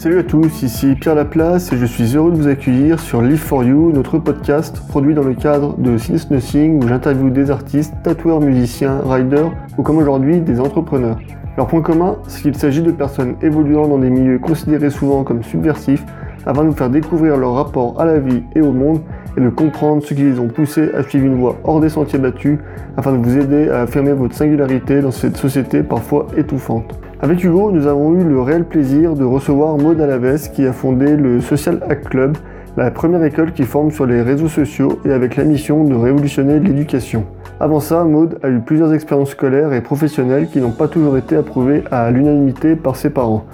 [0.00, 3.36] Salut à tous, ici Pierre Laplace et je suis heureux de vous accueillir sur Live
[3.36, 7.92] for You, notre podcast produit dans le cadre de Sinus Nothing où j'interviewe des artistes,
[8.02, 11.18] tatoueurs, musiciens, riders ou comme aujourd'hui des entrepreneurs.
[11.58, 15.42] Leur point commun, c'est qu'il s'agit de personnes évoluant dans des milieux considérés souvent comme
[15.42, 16.06] subversifs
[16.46, 19.02] afin de nous faire découvrir leur rapport à la vie et au monde
[19.36, 22.18] et de comprendre ce qui les ont poussés à suivre une voie hors des sentiers
[22.18, 22.58] battus
[22.96, 26.98] afin de vous aider à affirmer votre singularité dans cette société parfois étouffante.
[27.22, 31.16] Avec Hugo, nous avons eu le réel plaisir de recevoir Maud Alaves qui a fondé
[31.16, 32.38] le Social Hack Club,
[32.78, 36.58] la première école qui forme sur les réseaux sociaux et avec la mission de révolutionner
[36.60, 37.26] l'éducation.
[37.60, 41.36] Avant ça, Maud a eu plusieurs expériences scolaires et professionnelles qui n'ont pas toujours été
[41.36, 43.44] approuvées à l'unanimité par ses parents.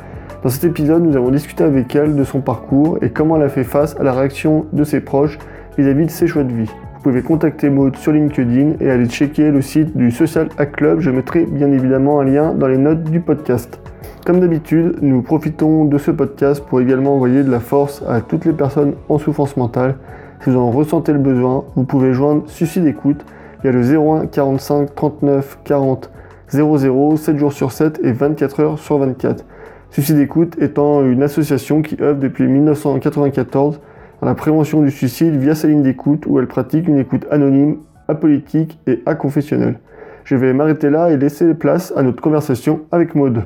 [0.45, 3.48] Dans cet épisode, nous avons discuté avec elle de son parcours et comment elle a
[3.48, 5.41] fait face à la réaction de ses proches
[5.77, 6.70] vis-à-vis -vis de ses choix de vie.
[7.06, 10.98] Pouvez contacter Maud sur LinkedIn et aller checker le site du Social Hack Club.
[10.98, 13.78] Je mettrai bien évidemment un lien dans les notes du podcast.
[14.27, 18.44] Comme d'habitude, nous profitons de ce podcast pour également envoyer de la force à toutes
[18.44, 19.94] les personnes en souffrance mentale.
[20.42, 23.25] Si vous en ressentez le besoin, vous pouvez joindre Suicide d'écoute.
[23.62, 26.11] Il y a le 01 45 39 40
[26.48, 29.44] 00 7 jours sur 7 et 24 heures sur 24.
[29.91, 33.78] Suicide d'écoute étant une association qui œuvre depuis 1994
[34.20, 37.78] dans la prévention du suicide via sa ligne d'écoute où elle pratique une écoute anonyme,
[38.09, 39.78] apolitique et aconfessionnelle.
[40.25, 43.44] Je vais m'arrêter là et laisser place à notre conversation avec Maude.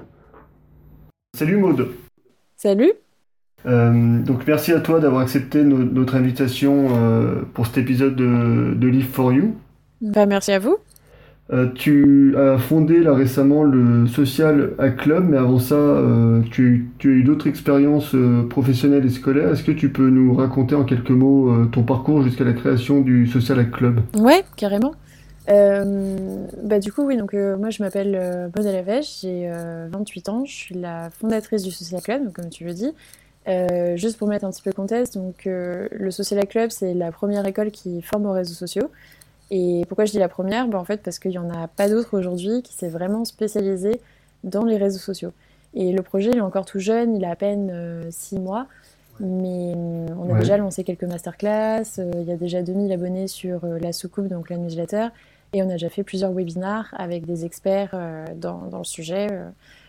[1.36, 1.88] Salut Maude.
[2.56, 2.92] Salut.
[3.66, 8.88] Euh, donc merci à toi d'avoir accepté notre invitation euh, pour cet épisode de, de
[8.88, 9.54] Live for You.
[10.00, 10.78] Bah, merci à vous.
[11.52, 16.88] Euh, tu as fondé là récemment le Social Hack Club, mais avant ça, euh, tu,
[17.02, 19.50] as eu d'autres expériences euh, professionnelles et scolaires.
[19.50, 23.26] Est-ce que tu peux nous raconter en quelques mots ton parcours jusqu'à la création du
[23.26, 24.00] Social Hack Club?
[24.16, 24.94] Ouais, carrément.
[25.48, 29.50] bah, du coup, oui, donc moi je m'appelle Maud Alavèche, j'ai
[29.90, 32.92] 28 ans, je suis la fondatrice du Social Club, comme tu le dis.
[33.96, 37.44] juste pour mettre un petit peu le contexte, donc, le Social Club, c'est la première
[37.44, 38.88] école qui forme aux réseaux sociaux.
[39.50, 40.68] Et pourquoi je dis la première?
[40.68, 44.00] Ben, En fait, parce qu'il n'y en a pas d'autres aujourd'hui qui s'est vraiment spécialisé
[44.44, 45.32] dans les réseaux sociaux.
[45.74, 48.66] Et le projet, il est encore tout jeune, il a à peine 6 euh, mois,
[49.20, 53.28] mais euh, on a déjà lancé quelques masterclass, euh, il y a déjà 2000 abonnés
[53.28, 55.08] sur la soucoupe, donc la newsletter,
[55.52, 57.96] et on a déjà fait plusieurs webinars avec des experts
[58.36, 59.28] dans, dans, le sujet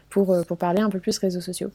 [0.10, 1.70] pour, pour parler un peu plus réseaux sociaux.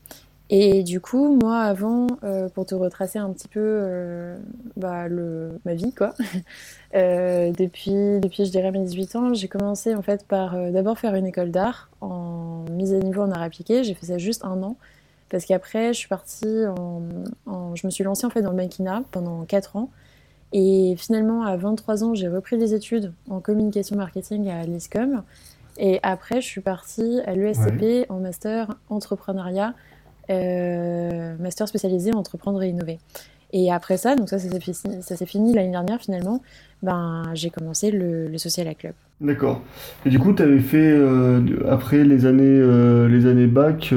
[0.48, 4.36] Et du coup, moi, avant, euh, pour te retracer un petit peu euh,
[4.76, 6.14] bah, le, ma vie, quoi,
[6.94, 11.16] euh, depuis, depuis, je dirais, mes 18 ans, j'ai commencé en fait par d'abord faire
[11.16, 13.82] une école d'art en mise à niveau en art appliqué.
[13.82, 14.76] J'ai fait ça juste un an,
[15.30, 19.02] parce qu'après, je suis partie en, Je me suis lancée en fait dans le mannequinat
[19.10, 19.90] pendant 4 ans.
[20.52, 25.24] Et finalement, à 23 ans, j'ai repris des études en communication marketing à l'ISCOM.
[25.76, 29.74] Et après, je suis partie à l'ESCP en master entrepreneuriat
[30.28, 32.98] master spécialisé en entreprendre et innover.
[33.52, 36.42] Et après ça, donc ça, ça s'est fini, l'année dernière finalement,
[36.82, 38.92] ben, j'ai commencé le, Social Club.
[39.20, 39.62] D'accord.
[40.04, 43.94] Et du coup, tu avais fait, euh, après les années, euh, les années bac,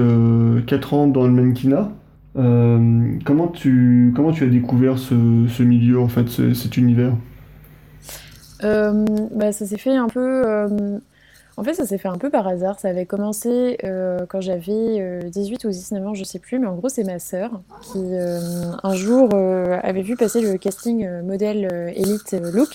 [0.66, 1.91] 4 ans dans le mannequinat.
[2.35, 7.13] comment, tu, comment tu as découvert ce, ce milieu, en fait, cet univers?
[8.61, 11.01] Bah, Ça s'est fait un peu
[11.59, 12.80] en fait, ça s'est fait un peu par hasard.
[12.80, 16.68] Ça avait commencé euh, quand j'avais 18 euh, ou 19 ans, je sais plus, mais
[16.68, 18.40] en gros, c'est ma sœur qui, euh,
[18.81, 22.70] un jour, avait vu passer le casting modèle Elite Look.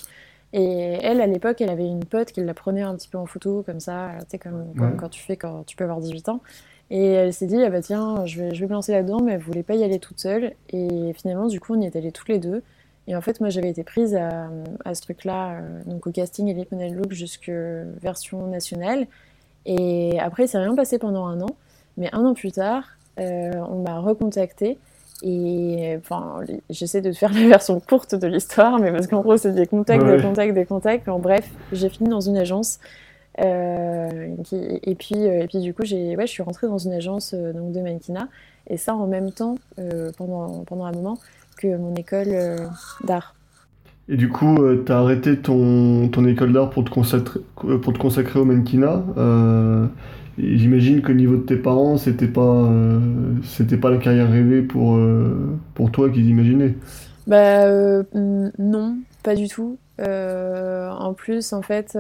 [0.53, 3.25] Et elle, à l'époque, elle avait une pote qui la prenait un petit peu en
[3.25, 4.67] photo, comme ça, tu sais, comme,
[4.99, 6.41] quand tu fais quand tu peux avoir 18 ans.
[6.91, 9.33] Et elle s'est dit, ah bah tiens, je vais, je vais me lancer là-dedans, mais
[9.33, 10.53] elle voulait pas y aller toute seule.
[10.69, 12.63] Et finalement, du coup, on y est allés toutes les deux.
[13.07, 16.73] Et en fait, moi, j'avais été prise à, ce truc-là, euh, donc au casting Elite
[16.73, 19.07] Model Look jusque version nationale.
[19.67, 21.51] Et après, il s'est rien passé pendant un an.
[21.97, 22.85] Mais un an plus tard,
[23.21, 24.79] euh, on m'a recontacté.
[25.23, 29.53] Et enfin, j'essaie de faire la version courte de l'histoire, mais parce qu'en gros, c'est
[29.53, 31.09] des contacts, des contacts, des contacts.
[31.09, 32.79] En bref, j'ai fini dans une agence.
[33.41, 34.29] Euh,
[34.83, 37.81] et, puis, et puis, du coup, ouais, je suis rentrée dans une agence donc de
[37.81, 38.29] mannequinat.
[38.67, 39.57] Et ça, en même temps,
[40.17, 41.19] pendant, pendant un moment,
[41.55, 42.57] que mon école euh,
[43.05, 43.35] d'art.
[44.09, 47.79] Et du coup, euh, tu as arrêté ton, ton école d'art pour, te consacrer, euh,
[47.79, 49.03] pour te consacrer au mannequinat.
[50.37, 52.69] J'imagine qu'au niveau de tes parents, c'était pas,
[53.45, 54.99] c'était pas la carrière rêvée pour,
[55.75, 56.75] pour toi qu'ils imaginaient.
[57.29, 57.69] Bah
[58.59, 59.79] non, pas du tout.
[60.01, 61.97] en plus, en fait,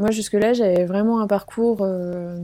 [0.00, 2.38] moi, jusque-là, j'avais vraiment un parcours euh,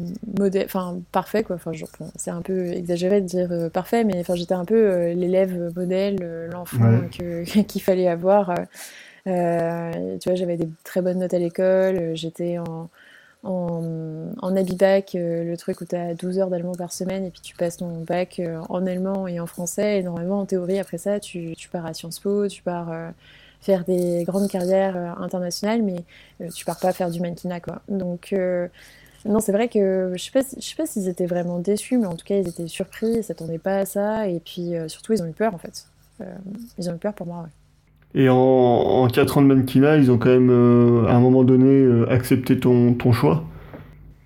[0.66, 1.56] enfin parfait, quoi.
[1.56, 1.72] Enfin,
[2.14, 5.72] c'est un peu exagéré de dire euh, parfait, mais enfin, j'étais un peu euh, l'élève
[5.74, 8.54] modèle, l'enfant qu'il fallait avoir.
[9.24, 12.90] tu vois, j'avais des très bonnes notes à l'école, j'étais en,
[13.42, 17.40] en, en Abibac, le truc où tu as 12 heures d'allemand par semaine et puis
[17.40, 18.38] tu passes ton bac
[18.68, 20.00] en allemand et en français.
[20.00, 22.92] Et normalement, en théorie, après ça, tu, tu pars à Sciences Po, tu pars
[23.66, 27.82] faire des grandes carrières internationales, mais tu pars pas faire du mannequinat, quoi.
[27.88, 28.34] Donc,
[29.24, 32.06] non, c'est vrai que je sais pas, je sais pas s'ils étaient vraiment déçus, mais
[32.06, 35.22] en tout cas, ils étaient surpris, ils s'attendaient pas à ça, et puis surtout, ils
[35.22, 35.86] ont eu peur, en fait.
[36.78, 37.50] ils ont eu peur pour moi, ouais.
[38.16, 41.44] Et en, en 4 ans de mannequinat, ils ont quand même, euh, à un moment
[41.44, 43.44] donné, euh, accepté ton, ton choix?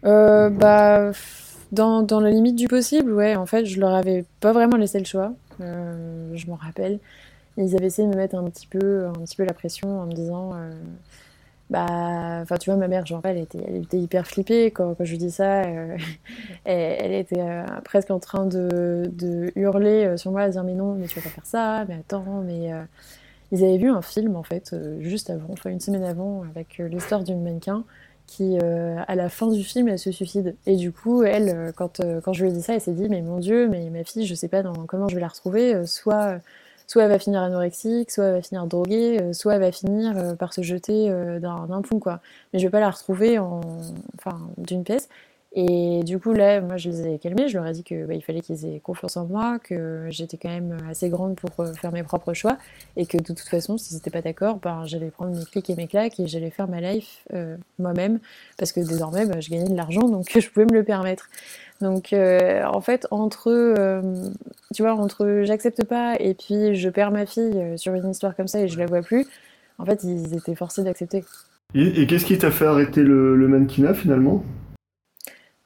[0.04, 1.10] Euh, Bah,
[1.72, 3.34] dans, dans, la limite du possible, ouais.
[3.34, 5.32] En fait, je leur avais pas vraiment laissé le choix.
[5.58, 7.00] je m'en rappelle.
[7.60, 10.06] Ils avaient essayé de me mettre un petit peu, un petit peu la pression en
[10.06, 10.52] me disant
[11.70, 15.10] bah enfin tu vois ma mère genre elle était elle était hyper flippée quand, je
[15.10, 16.00] lui dis ça elle,
[16.64, 17.44] elle, était
[17.84, 21.30] presque en train de, hurler sur moi à dire mais non mais tu vas pas
[21.30, 22.72] faire ça mais attends mais
[23.52, 26.78] ils avaient vu un film, en fait, euh, juste avant, enfin une semaine avant, avec
[26.78, 27.84] euh, l'histoire d'une mannequin
[28.26, 30.54] qui, euh, à la fin du film, elle se suicide.
[30.66, 33.22] Et du coup, elle, quand, quand je lui ai dit ça, elle s'est dit, mais
[33.22, 36.40] mon Dieu, mais ma fille, je sais pas comment je vais la retrouver, soit
[36.90, 40.52] soit elle va finir anorexique, soit elle va finir droguée, soit elle va finir par
[40.52, 41.08] se jeter
[41.40, 42.18] d'un pont, quoi.
[42.52, 43.60] Mais je vais pas la retrouver en,
[44.18, 45.08] enfin, d'une pièce.
[45.52, 47.48] Et du coup, là, moi, je les ai calmés.
[47.48, 50.48] Je leur ai dit qu'il bah, fallait qu'ils aient confiance en moi, que j'étais quand
[50.48, 52.56] même assez grande pour euh, faire mes propres choix,
[52.96, 55.74] et que de toute façon, s'ils n'étaient pas d'accord, ben, j'allais prendre mes clics et
[55.74, 58.20] mes claques et j'allais faire ma life euh, moi-même,
[58.58, 61.28] parce que désormais, ben, je gagnais de l'argent, donc je pouvais me le permettre.
[61.80, 64.02] Donc, euh, en fait, entre,
[64.74, 68.48] tu vois, entre j'accepte pas et puis je perds ma fille sur une histoire comme
[68.48, 69.26] ça et je la vois plus,
[69.78, 71.24] en fait, ils étaient forcés d'accepter.
[71.74, 74.44] Et, qu'est-ce qui t'a fait arrêter le, le mannequinat finalement?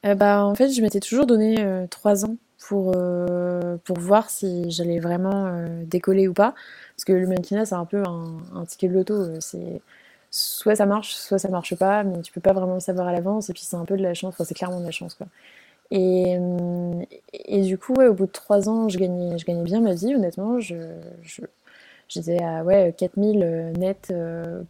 [0.04, 2.36] Euh, bah, En fait, je m'étais toujours donné euh, trois ans
[2.68, 6.54] pour, euh, pour voir si j'allais vraiment décoller ou pas.
[6.96, 9.40] Parce que le mannequinat, c'est un peu un, ticket de loto.
[9.40, 9.80] C'est
[10.30, 13.12] soit ça marche, soit ça marche pas, mais tu peux pas vraiment le savoir à
[13.12, 13.50] l'avance.
[13.50, 15.14] Et puis c'est un peu de la chance, enfin, c'est clairement de la chance.
[15.14, 15.26] Quoi.
[15.96, 16.36] Et,
[17.32, 19.94] et du coup, ouais, au bout de trois ans, je gagnais, je gagnais bien ma
[19.94, 20.58] vie, honnêtement.
[20.58, 20.74] Je,
[22.08, 24.12] j'étais à ouais, 4000 net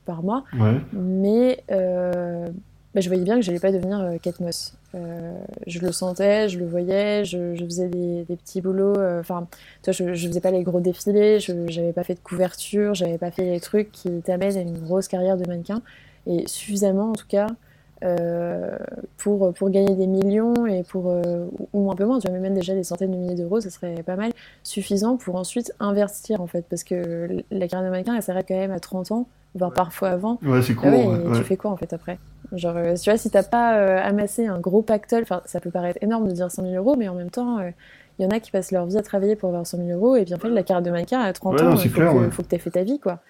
[0.05, 0.45] par mois.
[0.93, 1.65] Mais
[2.95, 4.17] bah, je voyais bien que j'allais pas devenir euh.
[4.95, 5.33] Euh,
[5.67, 8.97] je le sentais, je le voyais, je, faisais des, petits boulots.
[8.97, 9.49] Euh, enfin,
[9.85, 13.33] je, je faisais pas les gros défilés, je n'avais pas fait de couverture, j'avais pas
[13.33, 15.83] fait les trucs qui t'amènent à une grosse carrière de mannequin.
[16.29, 17.49] Et suffisamment, en tout cas,
[19.19, 21.15] pour, pour gagner des millions et pour
[21.73, 24.03] ou un peu moins, tu vois, même déjà des centaines de milliers d'euros, ça serait
[24.03, 28.23] pas mal suffisant pour ensuite investir en fait, parce que la carrière de mannequin, elle
[28.23, 30.39] s'arrête quand même à 30 ans voire parfois avant.
[30.43, 30.91] Ouais, c'est cool.
[30.93, 32.19] Ah tu fais quoi en fait après?
[32.53, 35.71] Genre, euh, tu vois, si t'as pas euh, amassé un gros pactole, enfin, ça peut
[35.71, 37.71] paraître énorme de dire 100 000 euros, mais en même temps, il euh,
[38.21, 40.25] y en a qui passent leur vie à travailler pour avoir 100 000 euros, et
[40.25, 42.49] puis en fait, la carte de mannequin à 30 ans, il faut, que, faut que
[42.49, 43.21] tu aies fait ta vie, quoi.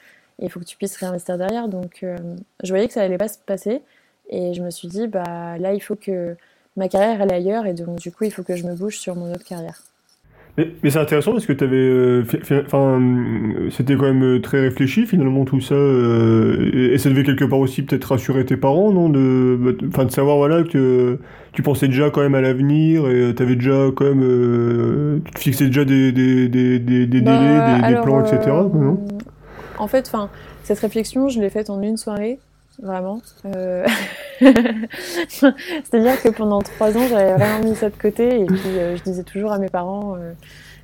[0.41, 1.69] Il faut que tu puisses réinvestir derrière.
[1.69, 3.83] Donc, je voyais que ça allait pas se passer,
[4.31, 6.37] et je me suis dit, bah là, il faut que
[6.77, 9.15] ma carrière elle ailleurs, et donc, du coup, il faut que je me bouge sur
[9.15, 9.83] mon autre carrière.
[10.57, 11.77] Mais, mais c'est intéressant parce que tu avais.
[11.77, 12.25] Euh,
[12.65, 13.03] enfin,
[13.71, 15.75] c'était quand même euh, très réfléchi finalement tout ça.
[15.75, 20.05] Euh, et ça devait quelque part aussi peut-être rassurer tes parents, non de, bah, enfin,
[20.05, 21.19] de savoir voilà, que
[21.53, 25.23] tu pensais déjà quand même à l'avenir et tu avais déjà quand même.
[25.25, 28.41] tu te fixais déjà des, des, des, des, des bah, délais, des, plans, etc.
[28.47, 29.05] Non?
[29.79, 30.13] en fait,
[30.63, 32.39] cette réflexion, je l'ai faite en une soirée
[32.81, 33.21] vraiment.
[33.47, 33.87] Euh,
[34.41, 39.03] c'est-à-dire que pendant trois ans, j'avais vraiment mis ça de côté et puis euh, je
[39.03, 40.17] disais toujours à mes parents.
[40.17, 40.33] Euh,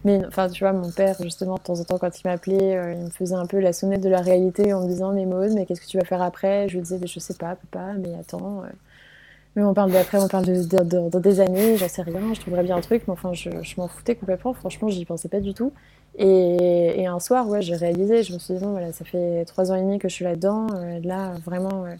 [0.05, 3.05] mais enfin, tu vois, mon père, justement, de temps en temps, quand il m'appelait, il
[3.05, 5.67] me faisait un peu la sonnette de la réalité en me disant Mais Maud, mais
[5.67, 6.69] qu'est-ce que tu vas faire après?
[6.69, 8.63] Je lui disais Je sais pas, papa, mais attends.
[9.57, 10.63] Mais on parle d'après, on parle de,
[11.09, 13.75] dans des années, j'en sais rien, je trouverais bien un truc, mais enfin, je, je
[13.79, 15.73] m'en foutais complètement, franchement, j'y pensais pas du tout.
[16.19, 19.73] Et, un soir, ouais, j'ai réalisé, je me suis dit, bon, voilà, ça fait trois
[19.73, 21.95] ans et demi que je suis là-dedans, euh, là, vraiment, euh,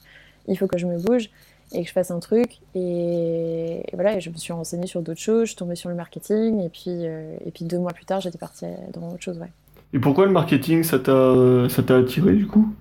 [0.47, 1.31] il faut que je me bouge
[1.73, 2.59] et que je fasse un truc.
[2.75, 5.95] Et, voilà, et je me suis renseignée sur d'autres choses, je suis tombée sur le
[5.95, 9.39] marketing, et puis, euh, et puis deux mois plus tard, j'étais partie dans autre chose,
[9.39, 9.51] ouais.
[9.93, 12.73] Et pourquoi le marketing, ça t'a attiré du coup?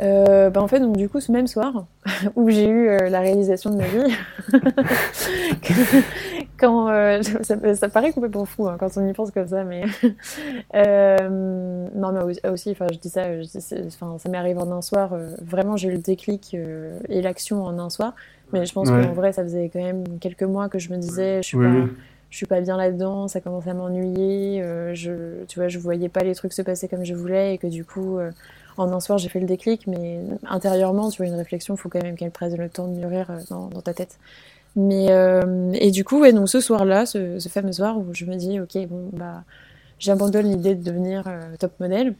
[0.00, 1.86] Euh, bah en fait, donc, du coup, ce même soir,
[2.36, 4.14] où j'ai eu euh, la réalisation de ma vie,
[6.62, 9.82] quand euh, ça, ça, paraît complètement fou hein, quand on y pense comme ça, mais
[10.74, 13.26] non, mais aussi, enfin, je dis ça,
[13.86, 15.14] enfin, ça m'est arrivé en un soir.
[15.42, 16.54] vraiment, j'ai eu le déclic
[17.08, 18.14] et l'action en un soir,
[18.52, 21.42] mais je pense qu'en vrai, ça faisait quand même quelques mois que je me disais,
[21.42, 21.86] je suis pas
[22.30, 24.64] je suis pas bien là-dedans, ça commence à m'ennuyer,
[24.94, 27.66] je, tu vois, je voyais pas les trucs se passer comme je voulais et que
[27.66, 28.18] du coup,
[28.76, 31.88] en un soir, j'ai fait le déclic, mais intérieurement, tu vois, une réflexion, il faut
[31.88, 34.18] quand même qu'elle prenne le temps de mûrir euh, dans, ta tête.
[34.76, 38.36] Mais, euh, et du coup, ouais, donc ce soir-là, ce, fameux soir où je me
[38.36, 39.44] dis, ok, bon, bah,
[39.98, 42.14] j'abandonne l'idée de devenir euh, top modèle.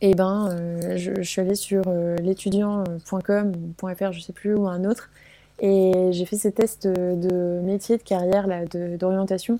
[0.00, 0.56] Et ben,
[0.96, 1.82] je, suis allée sur
[2.22, 3.52] l'étudiant.com,
[3.96, 5.10] .fr, je sais plus, ou un autre,
[5.58, 8.46] Et j'ai fait ces tests de, métier, de carrière,
[8.96, 9.58] d'orientation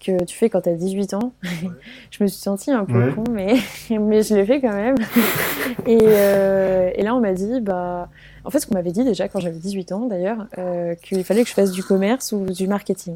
[0.00, 1.32] que tu fais quand tu as 18 ans.
[2.10, 3.54] je me suis sentie un peu con, mais,
[3.90, 4.96] mais je l'ai fait quand même.
[5.86, 8.08] et, euh, et, là, on m'a dit, bah,
[8.44, 11.42] en fait, ce qu'on m'avait dit déjà quand j'avais 18 ans, d'ailleurs, euh, qu'il fallait
[11.42, 13.14] que je fasse du commerce ou du marketing.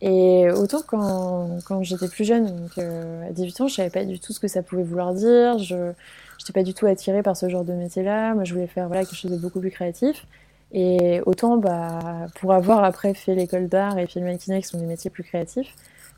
[0.00, 4.04] Et autant quand, quand j'étais plus jeune, donc euh, à 18 ans, je savais pas
[4.04, 5.58] du tout ce que ça pouvait vouloir dire.
[5.58, 8.34] Je n'étais pas du tout attirée par ce genre de métier-là.
[8.34, 10.26] Moi, je voulais faire voilà, quelque chose de beaucoup plus créatif.
[10.72, 15.10] Et autant, bah, pour avoir après fait l'école d'art et filmmaking, qui sont des métiers
[15.10, 15.74] plus créatifs,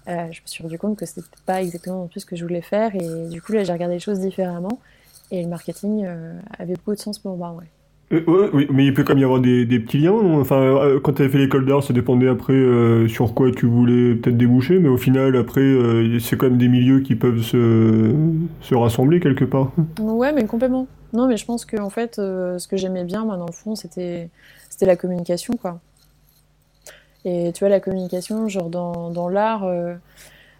[0.08, 2.44] euh, je me suis rendu compte que c'était pas exactement non plus ce que je
[2.44, 2.94] voulais faire.
[2.94, 4.80] Et du coup, là, j'ai regardé les choses différemment.
[5.30, 7.64] Et le marketing euh, avait beaucoup de sens pour moi, ouais.
[8.12, 10.12] Euh, oui, mais il peut quand même y avoir des, petits liens.
[10.12, 12.54] Enfin, quand tu avais fait l'école d'art, ça dépendait après
[13.08, 15.74] sur quoi tu voulais peut-être déboucher, mais au final, après,
[16.20, 18.14] c'est quand même des milieux qui peuvent se,
[18.60, 19.72] se, rassembler quelque part.
[19.98, 20.86] Ouais, mais complètement.
[21.14, 23.74] Non, mais je pense que en fait, ce que j'aimais bien, moi, dans le fond,
[23.74, 24.28] c'était
[24.82, 25.80] la communication, quoi.
[27.24, 29.94] Et tu vois, la communication, genre dans, dans l'art, euh,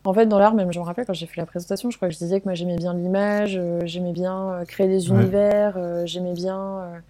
[0.04, 2.08] en fait, dans l'art, même, je me rappelle quand j'ai fait la présentation, je crois
[2.08, 5.78] que je disais que moi j'aimais bien l'image, euh, j'aimais bien euh, créer des univers,
[6.06, 7.02] j'aimais bien.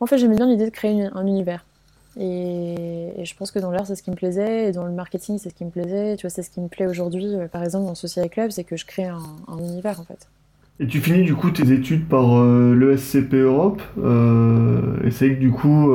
[0.00, 1.64] En fait, j'aimais bien l'idée de créer un univers.
[2.18, 5.38] Et, je pense que dans l'art, c'est ce qui me plaisait, et dans le marketing,
[5.38, 6.16] c'est ce qui me plaisait.
[6.16, 8.76] Tu vois, c'est ce qui me plaît aujourd'hui, par exemple, dans Social Club, c'est que
[8.76, 10.28] je crée un, un, univers, en fait.
[10.82, 13.80] Et tu finis du coup tes études par l'ESCP Europe.
[15.04, 15.92] et c'est que du coup,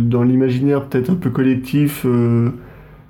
[0.00, 2.06] dans l'imaginaire peut-être un peu collectif,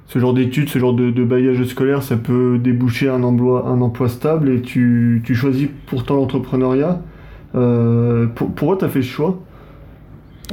[0.08, 3.80] ce genre d'études, ce genre de, de bailliage scolaire, ça peut déboucher un emploi, un
[3.82, 7.00] emploi stable et tu, choisis pourtant l'entrepreneuriat.
[7.54, 9.38] Euh, pour, pourquoi tu as fait ce choix?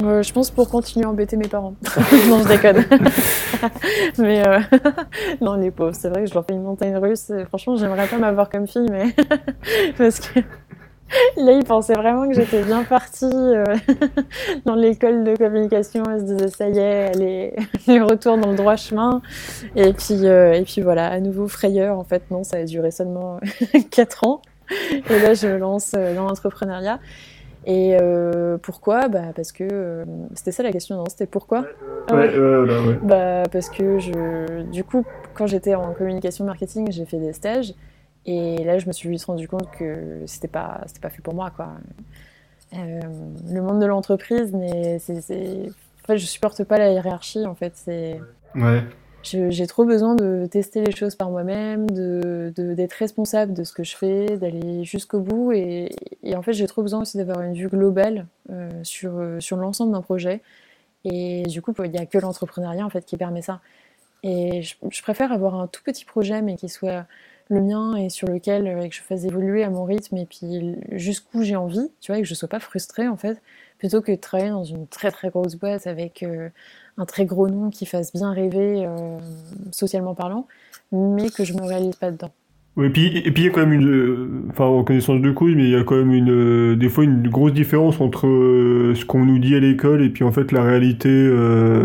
[0.03, 1.75] Euh, Je pense pour continuer à embêter mes parents.
[2.27, 2.83] non, je déconne.
[4.17, 4.59] mais euh,
[5.41, 7.31] non, les pauvres, c'est vrai que je leur fais une montagne russe.
[7.47, 9.15] Franchement, j'aimerais pas m'avoir comme fille, mais
[9.97, 10.41] parce que
[11.37, 13.63] Là, il pensait vraiment que j'étais bien partie euh,
[14.65, 16.03] dans l'école de communication.
[16.09, 17.55] Elle se disait, ça y est, elle est,
[17.87, 19.21] elle retour dans le droit chemin.
[19.75, 21.99] Et puis, euh, et puis voilà, à nouveau frayeur.
[21.99, 23.39] En fait, non, ça a duré seulement
[23.91, 24.41] 4 ans.
[25.09, 26.99] Et là, je me lance euh, dans l'entrepreneuriat.
[27.67, 27.97] Et
[28.61, 29.07] pourquoi?
[29.07, 31.05] Bah, Parce que c'était ça la question, non?
[31.09, 31.61] C'était pourquoi?
[31.61, 31.67] Ouais,
[32.11, 32.37] ah ouais.
[32.37, 37.33] ouais, bah, Parce que je, du coup, quand j'étais en communication marketing, j'ai fait des
[37.33, 37.73] stages.
[38.25, 41.35] Et là, je me suis vite rendu compte que c'était pas, c'était pas fait pour
[41.35, 41.73] moi, quoi.
[42.73, 42.99] Euh,
[43.49, 45.69] le monde de l'entreprise, mais c'est,
[46.03, 47.73] en fait, je supporte pas la hiérarchie, en fait.
[47.75, 48.19] C'est,
[48.55, 48.83] ouais.
[49.23, 53.83] j'ai trop besoin de tester les choses par moi-même, de, d'être responsable de ce que
[53.83, 55.51] je fais, d'aller jusqu'au bout.
[55.51, 59.57] Et, et, en fait, j'ai trop besoin aussi d'avoir une vue globale euh, sur, sur
[59.57, 60.41] l'ensemble d'un projet.
[61.03, 63.61] Et du coup, il n'y a que l'entrepreneuriat en fait qui permet ça.
[64.23, 67.05] Et je, je, préfère avoir un tout petit projet, mais qui soit
[67.49, 71.43] le mien et sur lequel euh, je fasse évoluer à mon rythme et puis jusqu'où
[71.43, 73.41] j'ai envie, tu vois, et que je sois pas frustrée en fait,
[73.77, 76.49] plutôt que de travailler dans une très très grosse boîte avec euh,
[76.97, 79.19] un très gros nom qui fasse bien rêver euh,
[79.71, 80.47] socialement parlant,
[80.91, 82.31] mais que je me réalise pas dedans.
[82.81, 85.53] et puis et puis il y a quand même une, enfin en connaissance de cause,
[85.55, 89.23] mais il y a quand même une, des fois une grosse différence entre ce qu'on
[89.23, 91.29] nous dit à l'école et puis en fait la réalité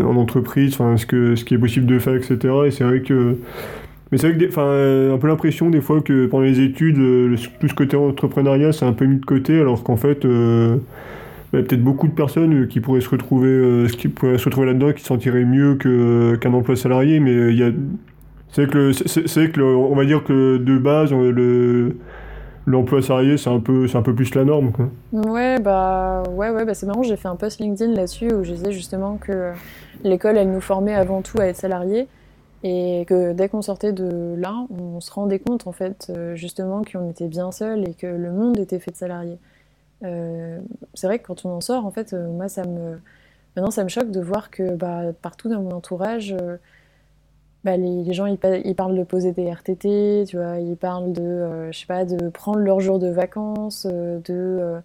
[0.04, 2.38] en entreprise, enfin ce que ce qui est possible de faire, etc.
[2.66, 3.36] Et c'est vrai que
[4.10, 7.36] mais c'est vrai que, enfin, un peu l'impression des fois que pendant les études, euh,
[7.60, 10.78] tout ce côté entrepreneuriat, c'est un peu mis de côté, alors qu'en fait, euh,
[11.52, 14.44] il y a peut-être beaucoup de personnes qui pourraient se retrouver, euh, qui pourraient se
[14.46, 17.70] retrouver là-dedans, qui se sentiraient mieux qu'un emploi salarié, mais il y a,
[18.50, 21.94] c'est que, c'est, que on va dire que de base, le,
[22.66, 24.88] l'emploi salarié, c'est un peu, c'est un peu plus la norme, quoi.
[25.12, 28.54] Ouais, bah, ouais, ouais, bah, c'est marrant, j'ai fait un post LinkedIn là-dessus où je
[28.54, 29.52] disais justement que
[30.02, 32.08] l'école, elle nous formait avant tout à être salariés.
[32.62, 36.82] Et que dès qu'on sortait de là, on se rendait compte en fait euh, justement
[36.84, 39.38] qu'on était bien seul et que le monde était fait de salariés.
[40.04, 40.60] Euh,
[40.94, 43.00] c'est vrai que quand on en sort, en fait, euh, moi ça me
[43.56, 46.36] maintenant ça me choque de voir que bah, partout dans mon entourage,
[47.64, 51.78] bah, les, gens ils, parlent de poser des RTT, tu vois, ils parlent de je
[51.78, 54.80] sais pas de prendre leur jour de vacances, de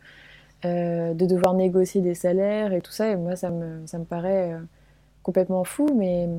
[0.63, 3.10] de devoir négocier des salaires et tout ça.
[3.12, 4.55] Et moi ça me ça me paraît
[5.24, 6.29] complètement fou, mais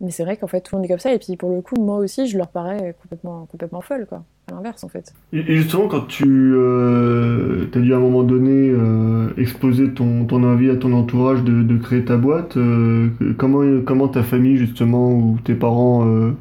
[0.00, 1.12] mais c'est vrai qu'en fait, tout le monde est comme ça.
[1.12, 4.24] Et puis, pour le coup, moi aussi, je leur parais complètement, complètement folle, quoi.
[4.50, 5.12] À l'inverse, en fait.
[5.34, 10.42] Et, justement, quand tu euh, as dû à un moment donné euh, exposer ton, ton
[10.42, 15.10] envie à ton entourage de, de créer ta boîte, euh, comment, comment ta famille, justement,
[15.10, 16.34] ou tes parents euh,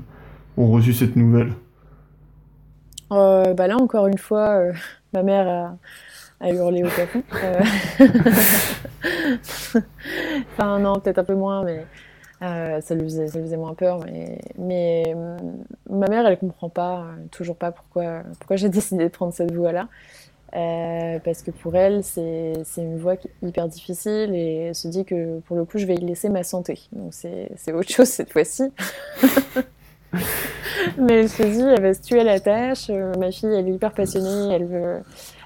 [0.56, 1.51] ont reçu cette nouvelle?
[3.10, 4.62] Bah Là, encore une fois,
[5.13, 5.75] ma mère a,
[6.46, 7.24] a hurlé au plafond.
[10.54, 11.86] enfin, non, peut-être un peu moins, mais.
[12.41, 15.38] Euh, ça, lui faisait, ça lui faisait moins peur, mais, mais euh,
[15.89, 19.53] ma mère, elle comprend pas, euh, toujours pas pourquoi, pourquoi j'ai décidé de prendre cette
[19.53, 19.89] voie-là.
[20.53, 25.58] parce que pour elle, c'est une voie hyper difficile et elle se dit que pour
[25.58, 26.79] le coup, je vais y laisser ma santé.
[26.93, 28.63] Donc c'est autre chose cette fois-ci.
[30.98, 32.89] Mais elle se dit, elle va se tuer à la tâche.
[32.89, 35.01] ma fille, elle est hyper passionnée, elle veut,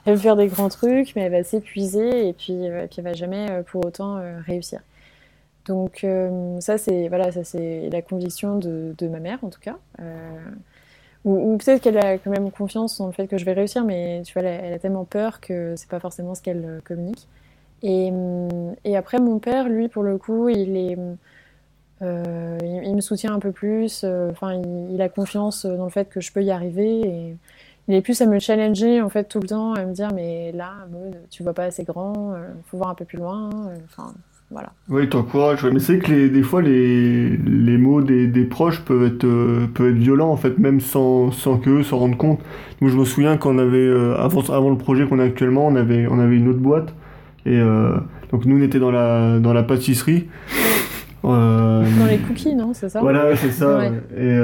[0.06, 3.04] elle veut faire des grands trucs, mais elle va s'épuiser et puis, et puis elle
[3.04, 4.80] va jamais pour autant réussir.
[5.66, 9.78] Donc euh, ça c'est voilà ça c'est la conviction de, ma mère en tout cas.
[10.02, 10.40] Euh,
[11.26, 14.24] ou, peut-être qu'elle a quand même confiance en le fait que je vais réussir, mais
[14.26, 17.28] tu vois elle, a tellement peur que c'est pas forcément ce qu'elle euh, communique.
[17.82, 18.12] Et,
[18.86, 20.98] et, après mon père lui pour le coup il est
[22.02, 24.04] il, me soutient un peu plus.
[24.32, 27.38] Enfin il, a confiance dans le fait que je peux y arriver et
[27.88, 30.52] il est plus à me challenger en fait tout le temps à me dire mais
[30.52, 30.88] là
[31.30, 32.34] tu vois pas assez grand,
[32.66, 33.50] faut voir un peu plus loin.
[34.54, 34.72] Voilà.
[34.90, 35.66] Oui, t'encourages.
[35.66, 39.66] Mais c'est que les, des fois, les, les mots des, des, proches peuvent être, euh,
[39.74, 42.40] peuvent être violents, en fait, même sans, sans qu'eux s'en rendent compte.
[42.80, 45.76] Moi, je me souviens qu'on avait, euh, avant, avant le projet qu'on a actuellement, on
[45.76, 46.94] avait, on avait une autre boîte.
[47.46, 47.96] Et euh,
[48.32, 50.28] donc, nous, on était dans la, dans la pâtisserie.
[51.24, 53.00] dans les cookies, non C'est ça?
[53.00, 53.86] Voilà, c'est ça.
[54.16, 54.38] Et,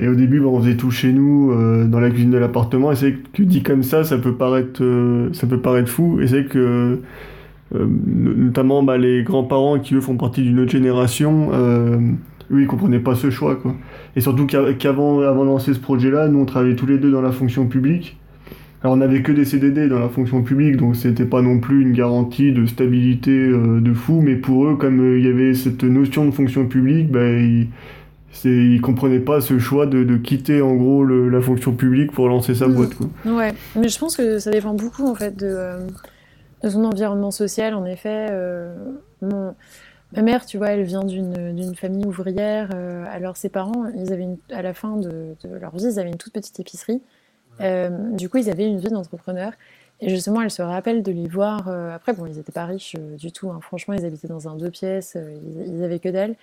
[0.00, 1.54] et, au début, on faisait tout chez nous,
[1.86, 2.92] dans la cuisine de l'appartement.
[2.92, 4.82] Et c'est que dit comme ça, ça peut paraître,
[5.32, 6.18] ça peut paraître fou.
[6.20, 7.00] Et c'est que
[7.72, 11.98] notamment bah, les grands-parents qui eux font partie d'une autre génération, euh,
[12.52, 13.74] eux ils comprenaient pas ce choix quoi.
[14.14, 17.22] Et surtout qu'avant avant de lancer ce projet-là, nous on travaillait tous les deux dans
[17.22, 18.18] la fonction publique.
[18.82, 21.82] Alors on n'avait que des CDD dans la fonction publique, donc c'était pas non plus
[21.82, 25.82] une garantie de stabilité euh, de fou, mais pour eux, comme il y avait cette
[25.82, 27.68] notion de fonction publique, bah, ils,
[28.44, 32.68] ils comprenaient pas ce choix de, quitter en gros la fonction publique pour lancer sa
[32.68, 32.94] boîte.
[32.94, 33.08] Quoi.
[33.24, 35.78] Ouais, mais je pense que ça dépend beaucoup en fait de
[36.62, 38.28] son environnement social, en effet.
[38.30, 38.74] Euh,
[39.22, 42.70] ma mère, tu vois, elle vient d'une famille ouvrière.
[42.74, 46.16] Euh, alors ses parents, ils avaient à la fin de, leur vie, ils avaient une
[46.16, 47.02] toute petite épicerie.
[47.60, 49.52] Euh, du coup, ils avaient une vie d'entrepreneur.
[50.00, 51.68] Et justement, elle se rappelle de les voir.
[51.68, 53.50] après, bon, ils n'étaient pas riches du tout.
[53.50, 53.60] Hein.
[53.62, 55.16] Franchement, ils habitaient dans un deux pièces.
[55.16, 56.34] ils, n'avaient que dalle.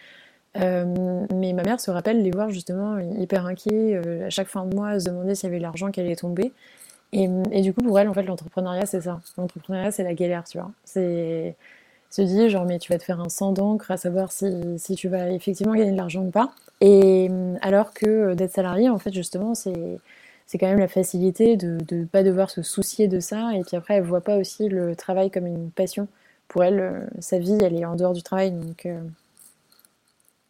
[0.56, 3.96] mais ma mère se rappelle les voir justement hyper inquiets.
[4.26, 6.52] à chaque fin de mois, se demander s'il y avait l'argent qui allait tomber.
[7.14, 9.22] Et, du coup, pour elle, en fait, l'entrepreneuriat, c'est ça.
[9.38, 10.72] L'entrepreneuriat, c'est la galère, tu vois.
[10.84, 11.56] C'est
[12.10, 14.48] se dire, genre, mais tu vas te faire un sang d'encre à savoir si,
[14.78, 16.52] si, tu vas effectivement gagner de l'argent ou pas.
[16.82, 17.30] Et
[17.62, 20.00] alors que d'être salarié, en fait, justement, c'est
[20.46, 23.56] c'est quand même la facilité de ne pas devoir se soucier de ça.
[23.56, 26.08] Et puis après, elle voit pas aussi le travail comme une passion.
[26.48, 28.52] Pour elle, euh, sa vie, elle est en dehors du travail.
[28.52, 29.02] Donc euh,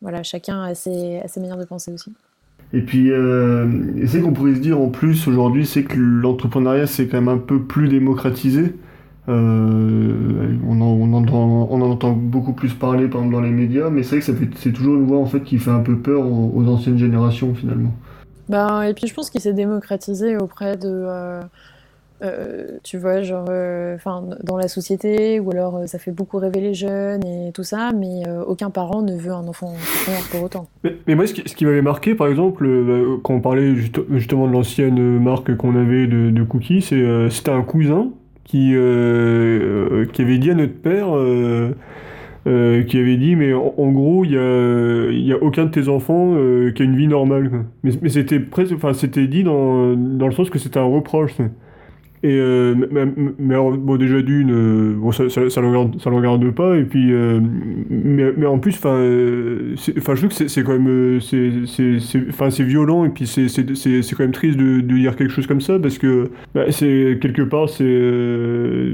[0.02, 2.12] voilà, chacun a ses, a ses manières de penser aussi.
[2.71, 3.67] Et puis, euh,
[4.08, 7.38] c'est qu'on pourrait se dire en plus aujourd'hui, c'est que l'entrepreneuriat c'est quand même un
[7.38, 8.73] peu plus démocratisé.
[9.30, 14.34] Euh, on, en, entend, beaucoup plus parler par exemple dans les médias, mais c'est vrai
[14.34, 17.54] que c'est toujours une voix en fait qui fait un peu peur aux, anciennes générations
[17.54, 17.93] finalement.
[18.49, 21.41] Ben, et puis je pense qu'il s'est démocratisé auprès de, euh,
[22.24, 26.38] euh, tu vois, genre, euh, enfin, dans la société, ou alors euh, ça fait beaucoup
[26.38, 29.74] rêver les jeunes et tout ça, mais aucun parent ne veut un enfant
[30.32, 30.68] pour autant.
[30.84, 32.70] Mais, moi, ce qui, m'avait marqué, par exemple,
[33.24, 33.76] quand on parlait
[34.12, 38.10] justement de l'ancienne marque qu'on avait de, cookies, c'était un cousin
[38.46, 38.74] qui,
[40.14, 41.08] qui avait dit à notre père.
[42.46, 46.36] qui avait dit mais en, gros il y a, aucun de tes enfants
[46.76, 50.34] qui a une vie normale mais, mais c'était presque enfin c'était dit dans, dans le
[50.34, 51.38] sens que c'était un reproche
[52.26, 52.74] et euh,
[53.38, 56.78] mais, bon, déjà d'une, euh, bon, ça, ça, ça, le regarde, ça le regarde pas.
[56.78, 57.42] Et puis, euh,
[57.90, 63.04] mais, mais en plus, enfin, je trouve que c'est quand même, c'est, c'est violent.
[63.04, 63.48] Et puis, c'est,
[64.16, 67.42] quand même triste de, de, dire quelque chose comme ça parce que bah, c'est quelque
[67.42, 68.94] part, c'est,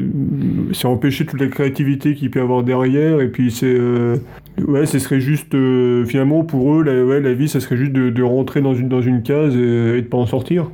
[0.74, 3.22] c'est empêcher toute la créativité qu'il peut y avoir derrière.
[3.22, 3.78] Et puis, c'est,
[4.68, 5.56] ouais, ce serait juste,
[6.08, 8.90] finalement, pour eux, la, ouais, la vie, ça serait juste de, de rentrer dans une
[8.90, 10.72] dans une case et, et de pas en sortir.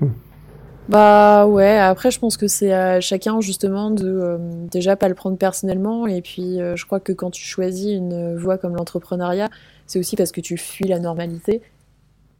[0.87, 4.37] Bah ouais, après je pense que c'est à chacun justement de euh,
[4.69, 8.35] déjà pas le prendre personnellement et puis euh, je crois que quand tu choisis une
[8.37, 9.49] voie comme l'entrepreneuriat,
[9.87, 11.63] c'est aussi parce que tu fuis la normalité.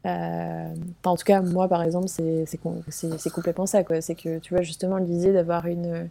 [0.05, 0.67] Euh,
[1.05, 4.01] en tout cas, moi par exemple, c'est complètement ça quoi.
[4.01, 6.09] C'est que tu vois justement l'idée d'avoir une,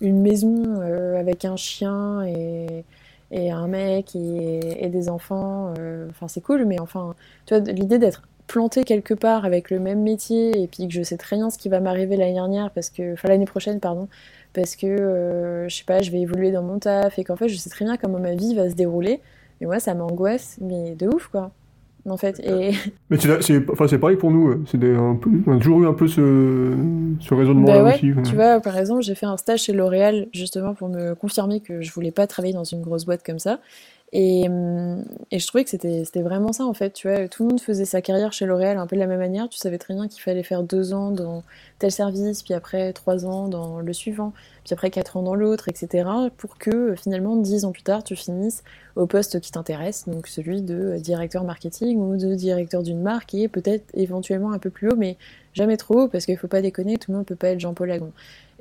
[0.00, 0.80] une maison
[1.16, 2.84] avec un chien et,
[3.30, 5.74] et un mec et, et des enfants,
[6.10, 7.14] enfin c'est cool, mais enfin,
[7.46, 11.02] tu vois, l'idée d'être planté quelque part avec le même métier et puis que je
[11.02, 14.08] sais très bien ce qui va m'arriver l'année dernière parce que enfin l'année prochaine pardon
[14.54, 17.48] parce que euh, je sais pas je vais évoluer dans mon taf et qu'en fait
[17.48, 19.20] je sais très bien comment ma vie va se dérouler.
[19.60, 21.52] Mais moi ça m'angoisse mais de ouf quoi
[22.08, 22.40] en fait.
[22.40, 22.72] Et
[23.10, 26.08] mais c'est enfin, pareil pour nous c'est un peu on a toujours eu un peu
[26.08, 26.74] ce,
[27.20, 30.26] ce raisonnement là bah aussi tu vois par exemple j'ai fait un stage chez L'Oréal
[30.32, 33.60] justement pour me confirmer que je voulais pas travailler dans une grosse boîte comme ça
[34.12, 37.50] Et, hum, et, je trouvais que c'était vraiment ça en fait, tu vois, tout le
[37.50, 39.92] monde faisait sa carrière chez L'Oréal un peu de la même manière, tu savais très
[39.92, 41.42] bien qu'il fallait faire deux ans dans
[41.78, 44.32] tel service, puis après trois ans dans le suivant,
[44.64, 46.08] puis après quatre ans dans l'autre, etc.
[46.38, 48.62] pour que finalement dix ans plus tard tu finisses
[48.96, 53.46] au poste qui t'intéresse, donc celui de directeur marketing ou de directeur d'une marque et
[53.46, 55.18] peut-être éventuellement un peu plus haut, mais
[55.52, 57.90] jamais trop haut parce qu'il faut pas déconner, tout le monde peut pas être Jean-Paul
[57.90, 58.12] Agon.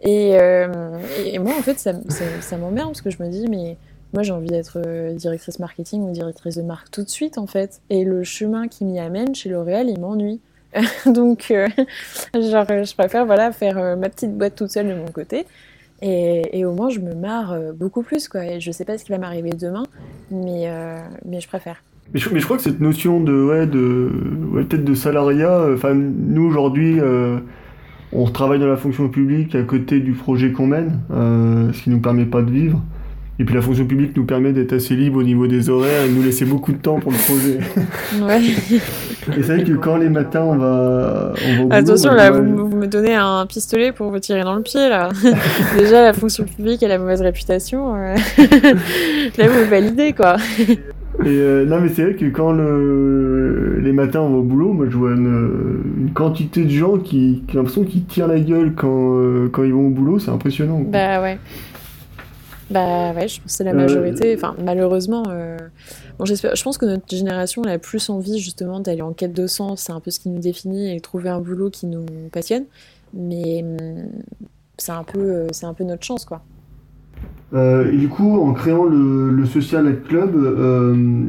[0.03, 3.47] Et, euh, et, moi en fait ça, ça, ça m'emmerde parce que je me dis
[3.47, 3.77] mais
[4.13, 7.47] moi, j'ai envie d'être euh, directrice marketing ou directrice de marque tout de suite, en
[7.47, 7.81] fait.
[7.89, 10.39] Et le chemin qui m'y amène chez L'Oréal, il m'ennuie.
[11.05, 11.67] Donc, euh,
[12.33, 15.45] genre, je préfère voilà, faire euh, ma petite boîte toute seule de mon côté.
[16.01, 18.45] Et, au moins, je me marre beaucoup plus, quoi.
[18.45, 19.83] Et je sais pas ce qui va m'arriver demain,
[20.29, 20.71] mais,
[21.25, 21.81] mais je préfère.
[22.13, 24.11] Mais je, mais je, crois que cette notion de, ouais, de,
[24.53, 26.99] ouais, peut-être de salariat, enfin, nous aujourd'hui,
[28.13, 31.99] on travaille dans la fonction publique à côté du projet qu'on mène, ce qui nous
[31.99, 32.79] permet pas de vivre.
[33.39, 36.09] Et puis la fonction publique nous permet d'être assez libre au niveau des horaires et
[36.09, 37.59] de nous laisser beaucoup de temps pour le projet.
[38.21, 38.41] Ouais.
[38.41, 42.87] et c'est vrai que quand les matins on va, on va Attention, là, vous, me
[42.87, 45.09] donnez un pistolet pour vous tirer dans le pied, là.
[45.77, 47.95] Déjà, la fonction publique a la mauvaise réputation.
[47.95, 48.15] Euh.
[49.37, 50.37] là, vous validez, quoi.
[51.23, 53.79] Et euh, non, mais c'est vrai que quand le...
[53.81, 57.43] les matins on va au boulot, moi je vois une, une quantité de gens qui,
[57.47, 60.29] qui ont l'impression qu'ils tirent la gueule quand, euh, quand ils vont au boulot, c'est
[60.29, 60.77] impressionnant.
[60.83, 60.91] Quoi.
[60.91, 61.39] Bah ouais.
[62.69, 64.35] Bah ouais, je pense que c'est la majorité.
[64.35, 65.57] Enfin, malheureusement, euh...
[66.19, 66.55] bon, j'espère.
[66.55, 69.83] Je pense que notre génération a plus envie justement d'aller en quête de sens.
[69.83, 72.65] C'est un peu ce qui nous définit et trouver un boulot qui nous passionne.
[73.13, 74.09] Mais hum,
[74.77, 76.41] c'est un peu, euh, c'est un peu notre chance, quoi.
[77.53, 81.25] Euh, et du coup, en créant le, le Social Club, euh,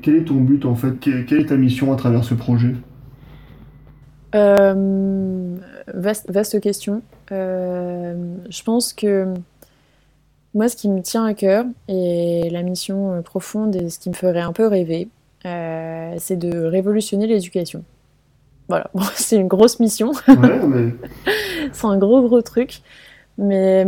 [0.00, 0.98] quel est ton but en fait?
[1.00, 2.74] Quelle est ta mission à travers ce projet?
[4.34, 5.56] Euh,
[5.92, 7.02] vaste, vaste question.
[7.30, 9.34] je pense que
[10.54, 14.10] moi, ce qui me tient à cœur et la mission euh, profonde et ce qui
[14.10, 15.08] me ferait un peu rêver,
[15.44, 17.84] euh, c'est de révolutionner l'éducation.
[18.68, 20.12] Voilà, bon, c'est une grosse mission.
[21.72, 22.82] c'est un gros gros truc.
[23.38, 23.86] Mais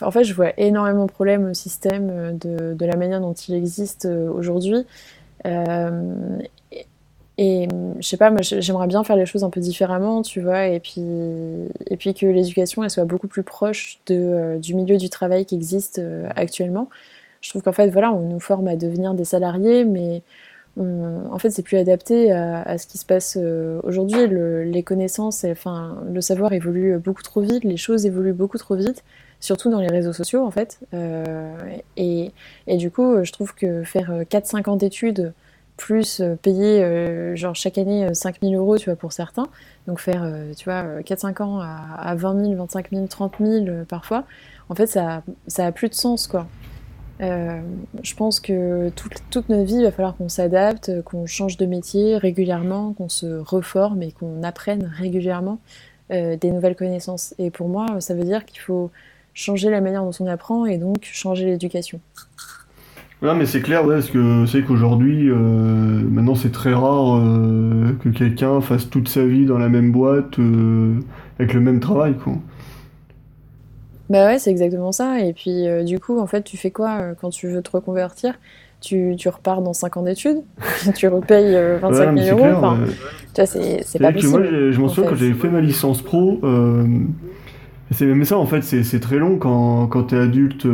[0.00, 3.34] en fait, je vois énormément de problèmes au système euh, de, de la manière dont
[3.34, 4.86] il existe aujourd'hui.
[5.46, 6.38] Euh,
[7.42, 7.68] et
[8.00, 10.78] je sais pas, moi j'aimerais bien faire les choses un peu différemment, tu vois, et
[10.78, 11.00] puis,
[11.86, 15.54] et puis que l'éducation elle soit beaucoup plus proche euh, du milieu du travail qui
[15.54, 16.90] existe euh, actuellement.
[17.40, 20.22] Je trouve qu'en fait, voilà, on nous forme à devenir des salariés, mais
[20.76, 24.26] en fait, c'est plus adapté à, ce qui se passe euh, aujourd'hui.
[24.26, 28.76] Le, les connaissances, enfin, le savoir évolue beaucoup trop vite, les choses évoluent beaucoup trop
[28.76, 29.02] vite,
[29.40, 30.78] surtout dans les réseaux sociaux, en fait.
[31.96, 32.32] et,
[32.66, 35.32] et du coup, je trouve que faire 4-5 ans d'études
[35.80, 39.46] plus euh, payer euh, chaque année 5000 euh, euros tu vois pour certains.
[39.86, 44.24] Donc faire tu vois 4-5 ans à, 20 000 25 000 30 000 parfois
[44.68, 46.30] en fait ça ça plus de sens
[47.18, 51.66] je pense que toute, toute notre vie il va falloir qu'on s'adapte qu'on change de
[51.66, 55.58] métier régulièrement qu'on se reforme et qu'on apprenne régulièrement
[56.10, 57.34] des nouvelles connaissances.
[57.38, 58.90] Et pour moi ça veut dire qu'il faut
[59.32, 62.00] changer la manière dont on apprend et donc changer l'éducation
[63.22, 67.92] non, mais c'est clair, ouais, parce que c'est qu'aujourd'hui, euh, maintenant c'est très rare euh,
[68.02, 70.94] que quelqu'un fasse toute sa vie dans la même boîte euh,
[71.38, 72.34] avec le même travail, quoi.
[74.08, 75.20] Bah ouais, c'est exactement ça.
[75.20, 78.34] Et puis, du coup, en fait, tu fais quoi quand tu veux te reconvertir?
[78.80, 80.38] Tu, tu, repars dans 5 ans d'études,
[80.96, 82.56] tu repayes 25 000 euros.
[82.56, 82.78] enfin,
[83.34, 84.32] tu vois, c'est pas possible.
[84.32, 86.40] Moi, je m'en souviens quand j'avais fait ma licence pro,
[87.92, 90.66] c'est même ça, en fait, c'est très long quand, quand t'es adulte.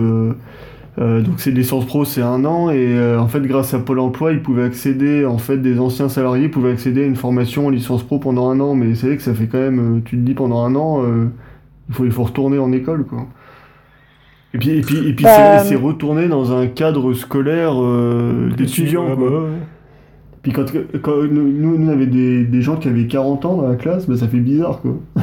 [0.98, 3.98] Euh, donc c'est licence pro, c'est un an et euh, en fait grâce à Pôle
[3.98, 7.70] Emploi, ils pouvaient accéder, en fait des anciens salariés pouvaient accéder à une formation en
[7.70, 10.16] licence pro pendant un an, mais c'est vrai que ça fait quand même, euh, tu
[10.16, 11.02] te dis pendant un an,
[11.88, 13.26] il faut il faut retourner en école quoi.
[14.54, 15.26] Et puis et puis et puis
[15.64, 17.74] c'est retourner dans un cadre scolaire
[18.56, 19.50] d'étudiants quoi.
[20.42, 20.64] Puis quand,
[21.02, 24.08] quand nous, nous on avait des, des gens qui avaient 40 ans dans la classe,
[24.08, 24.96] bah ça fait bizarre quoi.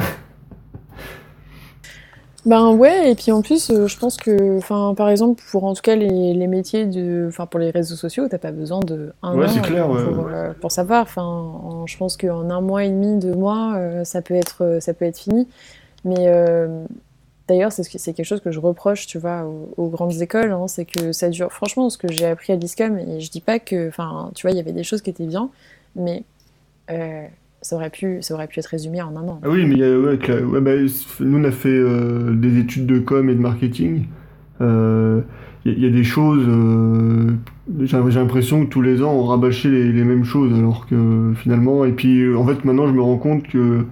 [2.46, 5.72] Ben ouais, et puis en plus, euh, je pense que, enfin, par exemple, pour en
[5.72, 9.14] tout cas les, les métiers de, enfin, pour les réseaux sociaux, t'as pas besoin de
[9.22, 10.32] un ouais, an clair, pour, ouais.
[10.32, 11.02] euh, pour, savoir.
[11.04, 14.92] Enfin, je pense qu'en un mois et demi, deux mois, euh, ça peut être, ça
[14.92, 15.48] peut être fini.
[16.04, 16.84] Mais euh,
[17.48, 20.68] d'ailleurs, c'est c'est quelque chose que je reproche, tu vois, aux, aux grandes écoles, hein,
[20.68, 21.50] c'est que ça dure.
[21.50, 24.50] Franchement, ce que j'ai appris à l'ISCOM, et je dis pas que, enfin, tu vois,
[24.50, 25.48] il y avait des choses qui étaient bien,
[25.96, 26.24] mais
[27.64, 29.40] ça aurait pu, ça aurait pu être résumé en un an.
[29.42, 30.72] Ah oui, mais ouais, ouais, bah,
[31.20, 34.04] nous on a fait euh, des études de com et de marketing.
[34.60, 35.22] Il euh,
[35.64, 37.32] y, y, a des choses, euh,
[37.80, 41.86] j'ai l'impression que tous les ans on rabâchait les, les, mêmes choses, alors que finalement,
[41.86, 43.86] et puis en fait maintenant je me rends compte que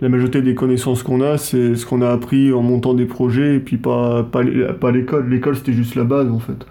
[0.00, 3.54] la majorité des connaissances qu'on a, c'est ce qu'on a appris en montant des projets,
[3.54, 4.42] et puis pas, pas,
[4.80, 5.30] pas l'école.
[5.30, 6.66] L'école c'était juste la base en fait.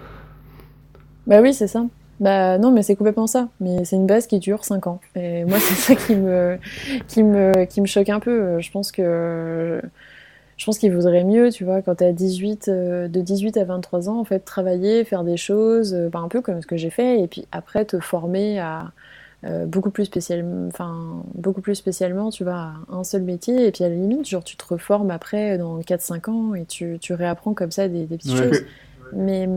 [1.26, 1.86] Bah oui, c'est ça.
[2.22, 3.48] Bah non, mais c'est complètement ça.
[3.60, 5.00] Mais c'est une base qui dure 5 ans.
[5.16, 6.56] Et moi, c'est ça qui me,
[7.08, 8.60] qui, me, qui me choque un peu.
[8.60, 9.82] Je pense que.
[10.56, 14.08] Je pense qu'il vaudrait mieux, tu vois, quand tu as 18, de 18 à 23
[14.08, 17.18] ans, en fait, travailler, faire des choses, bah, un peu comme ce que j'ai fait,
[17.20, 18.92] et puis après te former à,
[19.44, 23.82] euh, beaucoup plus spécialement, enfin beaucoup plus spécialement, tu vas un seul métier et puis
[23.82, 27.52] à la limite, genre tu te reformes après dans 4-5 ans et tu, tu, réapprends
[27.52, 28.60] comme ça des, petites choses.
[29.12, 29.48] Mais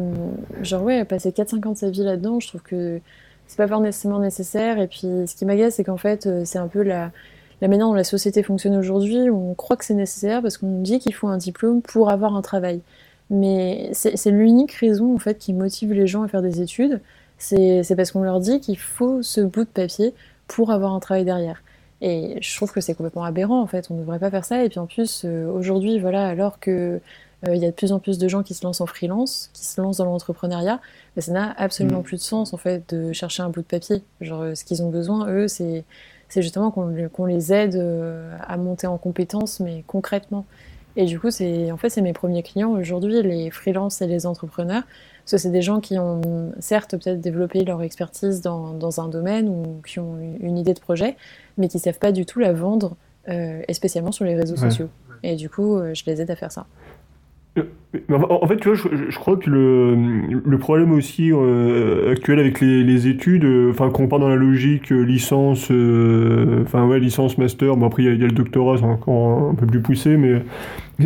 [0.62, 3.00] genre ouais, passer 4-5 ans de sa vie là-dedans, je trouve que
[3.48, 4.80] c'est pas nécessairement nécessaire.
[4.80, 7.12] Et puis ce qui m'agace, c'est qu'en fait, euh, c'est un peu la,
[7.62, 9.30] la manière dont la société fonctionne aujourd'hui.
[9.30, 12.36] On croit que c'est nécessaire parce qu'on nous dit qu'il faut un diplôme pour avoir
[12.36, 12.82] un travail.
[13.30, 17.02] Mais c'est l'unique raison en fait qui motive les gens à faire des études
[17.38, 20.14] c'est parce qu'on leur dit qu'il faut ce bout de papier
[20.48, 21.62] pour avoir un travail derrière.
[22.02, 24.64] Et je trouve que c'est complètement aberrant en fait, on ne devrait pas faire ça.
[24.64, 27.00] Et puis en plus, euh, aujourd'hui, voilà, alors que
[27.48, 29.66] il y a de plus en plus de gens qui se lancent en freelance, qui
[29.66, 30.80] se lancent dans l'entrepreneuriat,
[31.16, 32.04] bah, ça n'a absolument mm.
[32.04, 34.04] plus de sens en fait de chercher un bout de papier.
[34.22, 35.86] Genre, euh, ce qu'ils ont besoin, eux, c'est
[36.36, 37.82] justement qu'on les aide
[38.42, 40.46] à monter en compétences, mais concrètement.
[40.98, 44.26] Et du coup, c'est en fait, c'est mes premiers clients aujourd'hui, les freelances et les
[44.26, 44.84] entrepreneurs.
[45.24, 49.08] Parce que c'est des gens qui ont certes peut-être développé leur expertise dans, dans, un
[49.08, 51.18] domaine ou qui ont une idée de projet,
[51.58, 52.96] mais qui ne savent pas du tout la vendre,
[53.28, 54.90] euh, et spécialement sur les réseaux sociaux.
[55.24, 56.68] Et du coup, euh, je les aide à faire ça.
[58.12, 63.48] En fait, tu vois, je, crois que le, problème aussi euh, actuel avec les, études,
[63.70, 68.24] enfin, qu'on part dans la logique licence, enfin, ouais, licence, master, bon, après, il y,
[68.24, 70.42] a le doctorat, c'est encore un peu plus poussé, mais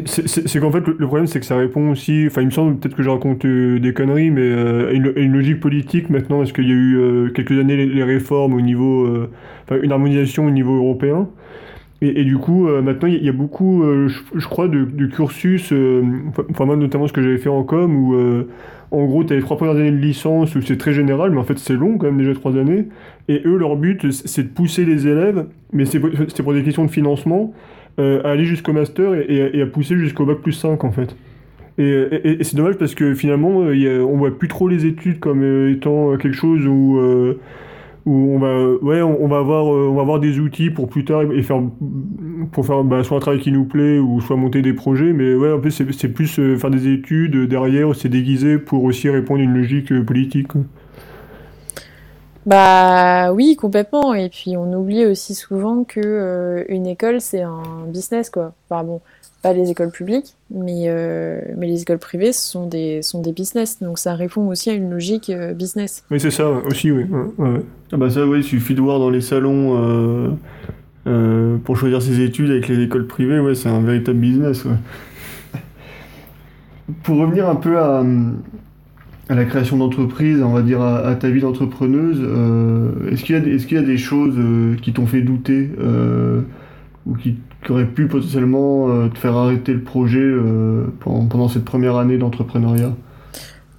[0.05, 2.25] c'est qu'en fait, le, problème, c'est que ça répond aussi.
[2.27, 5.59] Enfin, il me semble peut-être que je raconte euh, des conneries, mais euh, une, logique
[5.59, 9.07] politique maintenant, parce qu'il y a eu euh, quelques années les, réformes au niveau.
[9.63, 11.27] enfin, une harmonisation au niveau européen?
[12.01, 15.73] Et, du coup, maintenant, il y, a beaucoup, je, crois, de, cursus.
[16.49, 18.45] enfin, moi, notamment ce que j'avais fait en com, où
[18.91, 21.39] en gros, tu as les trois premières années de licence, où c'est très général, mais
[21.39, 22.85] en fait, c'est long quand même, déjà trois années.
[23.27, 26.91] Et eux, leur but, c'est de pousser les élèves, mais c'est pour des questions de
[26.91, 27.53] financement
[27.99, 31.15] euh, à aller jusqu'au master et, à pousser jusqu'au bac plus 5 en fait.
[31.77, 35.43] Et, c'est dommage parce que finalement, euh, y on voit plus trop les études comme
[35.43, 36.99] euh, étant quelque chose où,
[38.05, 41.23] où on va, ouais, on, va avoir, on va avoir des outils pour plus tard
[41.23, 41.62] et faire,
[42.51, 45.13] pour faire bah, soit un travail qui nous plaît ou soit monter des projets.
[45.13, 49.41] Mais ouais, en fait, c'est plus faire des études derrière, c'est déguisé pour aussi répondre
[49.41, 50.51] à une logique politique.
[52.45, 54.13] Bah oui, complètement.
[54.13, 58.53] Et puis on oublie aussi souvent que euh, une école c'est un business quoi.
[58.69, 59.01] Bon,
[59.41, 63.80] pas les écoles publiques, mais euh, mais les écoles privées sont des sont des business.
[63.82, 66.04] Donc ça répond aussi à une logique euh, business.
[66.12, 67.06] Oui c'est ça aussi oui.
[67.91, 70.38] Ah bah ça oui, il suffit de voir dans les salons
[71.63, 73.39] pour choisir ses études avec les écoles privées.
[73.39, 74.65] Ouais, c'est un véritable business.
[77.04, 78.04] pour revenir un peu à
[79.30, 83.38] à la création d'entreprise, on va dire à, ta vie d'entrepreneuse, euh, est-ce qu'il y,
[83.38, 86.41] est y, a des choses euh, qui t'ont fait douter euh,
[87.06, 87.38] ou qui,
[87.69, 90.26] auraient pu potentiellement te faire arrêter le projet
[91.00, 92.91] pendant, pendant, cette première année d'entrepreneuriat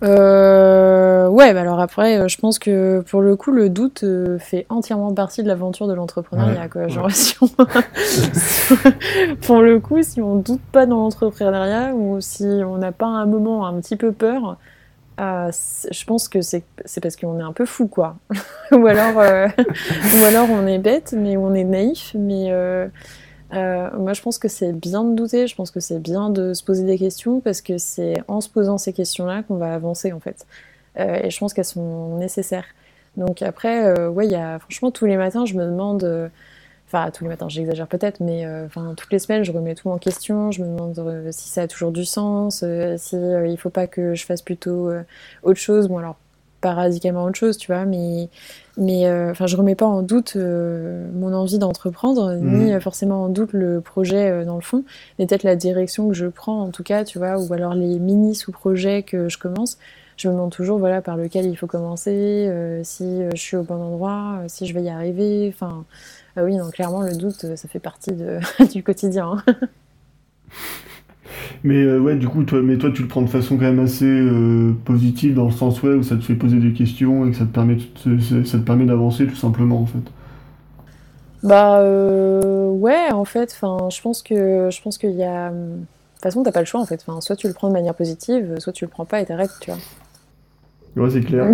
[0.02, 4.04] Ouais, bah alors après, je pense que pour le coup, le doute
[4.38, 6.68] fait entièrement partie de l'aventure de l'entrepreneuriat.
[6.68, 6.88] quoi.
[6.88, 7.46] Genre, si on...
[9.42, 13.26] pour le coup, si on doute pas dans l'entrepreneuriat ou si on n'a pas un
[13.26, 14.58] moment un petit peu peur,
[15.20, 16.64] je pense que c'est
[17.02, 18.16] parce qu'on est un peu fou, quoi.
[18.72, 19.48] ou, alors, euh,
[20.14, 22.14] ou alors on est bête, mais on est naïf.
[22.18, 22.86] Mais euh,
[23.52, 26.54] euh, moi, je pense que c'est bien de douter, je pense que c'est bien de
[26.54, 30.12] se poser des questions, parce que c'est en se posant ces questions-là qu'on va avancer,
[30.12, 30.46] en fait.
[30.96, 32.66] et je pense qu'elles sont nécessaires.
[33.16, 36.30] Donc après, ouais, il y a, franchement, tous les matins, je me demande
[36.92, 39.90] enfin tous les matins, j'exagère peut-être, mais euh, enfin toutes les semaines, je remets tout
[39.90, 40.50] en question.
[40.50, 43.86] Je me demande euh, si ça a toujours du sens, euh, si il faut pas
[43.86, 44.90] que je fasse plutôt
[45.42, 45.88] autre chose.
[45.88, 46.16] Bon alors
[46.60, 48.28] pas radicalement autre chose, tu vois, mais
[48.76, 52.80] mais enfin je remets pas en doute mon envie d'entreprendre, ni mmh.
[52.80, 54.84] forcément en doute le projet dans le fond,
[55.18, 57.98] mais peut-être la direction que je prends en tout cas, tu vois, ou alors les
[57.98, 59.78] mini sous-projets que je commence
[60.16, 62.50] je me demande toujours voilà par lequel il faut commencer,
[62.84, 65.50] si je suis au bon endroit, si je vais y arriver.
[65.54, 65.86] Enfin,
[66.36, 68.38] ah oui, donc clairement, le doute, ça fait partie de,
[68.72, 69.42] du quotidien.
[69.46, 69.54] Hein.
[71.64, 73.80] Mais euh, ouais, du coup, toi, mais toi, tu le prends de façon quand même
[73.80, 77.30] assez euh, positive dans le sens ouais, où ça te fait poser des questions et
[77.30, 77.78] que ça te permet,
[78.44, 80.02] ça te permet d'avancer tout simplement en fait.
[81.42, 85.50] Bah euh, ouais, en fait, enfin, je pense que je pense qu'il y a.
[85.50, 85.54] De
[86.14, 87.02] toute façon, t'as pas le choix en fait.
[87.06, 89.52] Enfin, soit tu le prends de manière positive, soit tu le prends pas et t'arrêtes,
[89.60, 89.80] tu vois.
[90.96, 91.46] Ouais, c'est clair.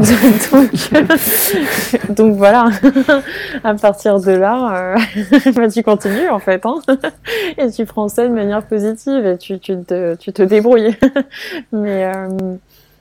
[2.14, 2.70] donc, voilà,
[3.64, 4.96] à partir de là, euh,
[5.55, 6.81] bah, tu continues en fait, hein.
[7.59, 10.96] Et tu prends ça de manière positive et tu, tu, te, tu te débrouilles.
[11.72, 12.57] mais, euh,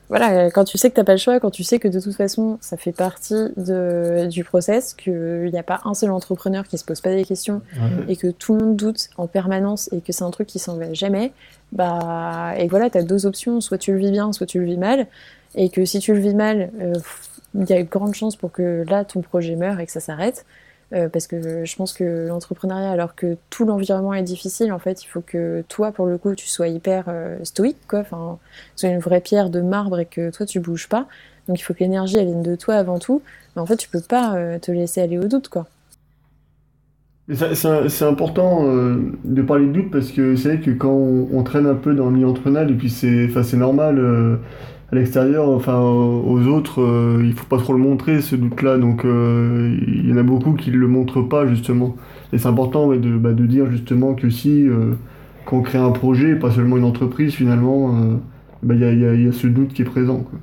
[0.10, 2.15] voilà, quand tu sais que t'as pas le choix, quand tu sais que de toute
[2.15, 6.78] façon ça fait partie de, du process, qu'il n'y a pas un seul entrepreneur qui
[6.78, 7.62] se pose pas des questions
[8.08, 10.78] et que tout le monde doute en permanence et que c'est un truc qui s'en
[10.78, 11.32] va jamais,
[11.71, 14.78] bah et voilà, t'as deux options, soit tu le vis bien, soit tu le vis
[14.78, 15.08] mal,
[15.56, 16.94] et que si tu le vis mal, euh,
[17.56, 20.00] il y a une grande chance pour que là ton projet meure et que ça
[20.00, 20.46] s'arrête.
[20.94, 25.04] Euh, parce que je pense que l'entrepreneuriat, alors que tout l'environnement est difficile, en fait,
[25.04, 28.00] il faut que toi, pour le coup, tu sois hyper euh, stoïque, quoi.
[28.02, 28.38] Enfin,
[28.76, 31.08] sois une vraie pierre de marbre et que toi, tu bouges pas.
[31.48, 33.24] Donc, il faut que l'énergie, elle vienne de toi avant tout.
[33.56, 35.68] Mais en fait, tu peux pas te laisser aller au doute, quoi.
[37.34, 38.66] C'est important
[39.24, 42.06] de parler de doute parce que c'est vrai que quand on, traîne un peu dans
[42.06, 44.40] le milieu entrepreneurial, et puis c'est normal
[44.92, 48.78] à l'extérieur, enfin aux autres, euh, il faut pas trop le montrer ce doute-là.
[48.78, 51.96] Donc euh, il y en a beaucoup qui le montrent pas justement.
[52.34, 54.94] Et c'est important de, bah, de, dire justement que si euh,
[55.46, 57.96] quand on crée un projet, pas seulement une entreprise, finalement,
[58.64, 60.20] bah, il y, a, y, a, ce doute qui est présent.
[60.20, 60.40] Quoi.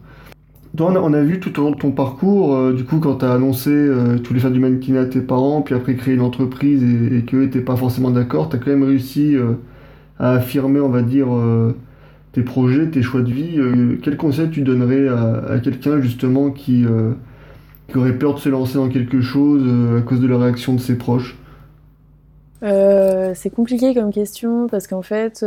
[0.76, 3.32] Toi, on a, vu tout au long de ton parcours, du coup, quand tu as
[3.32, 3.70] annoncé
[4.24, 7.22] tous les faire du mannequinat à tes parents, puis après créer une entreprise et, et
[7.24, 9.36] qu'eux n'étaient pas forcément d'accord, tu as quand même réussi
[10.18, 11.28] à affirmer, on va dire,
[12.32, 16.84] tes projets, tes choix de vie, euh, quel conseil tu donnerais à, quelqu'un justement qui,
[16.84, 17.12] euh,
[17.88, 20.74] qui, aurait peur de se lancer dans quelque chose euh, à cause de la réaction
[20.74, 21.38] de ses proches?
[23.34, 25.44] C'est compliqué comme question parce qu'en fait,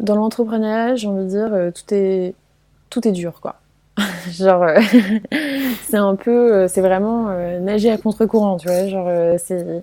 [0.00, 2.34] dans l'entrepreneuriat, j'ai envie de dire, tout est,
[2.90, 3.56] tout est dur quoi.
[4.30, 4.66] genre,
[5.88, 7.28] c'est un peu, c'est vraiment
[7.60, 8.86] nager à contre-courant, tu vois.
[8.88, 9.82] Genre, c'est